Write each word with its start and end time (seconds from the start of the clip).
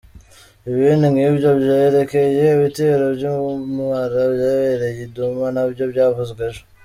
Ibindi 0.69 1.05
nk’ibyo 1.13 1.49
byerekeye 1.59 2.43
ibitero 2.55 3.05
by’ubumara 3.15 4.21
byabereye 4.33 5.01
i 5.07 5.09
Douma 5.15 5.47
nabyo 5.55 5.83
byavuzwe 5.91 6.41
ejo. 6.49 6.63